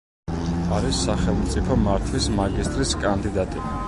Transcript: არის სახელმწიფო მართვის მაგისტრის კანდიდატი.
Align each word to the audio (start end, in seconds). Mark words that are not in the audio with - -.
არის 0.77 1.01
სახელმწიფო 1.09 1.77
მართვის 1.83 2.31
მაგისტრის 2.39 2.95
კანდიდატი. 3.05 3.67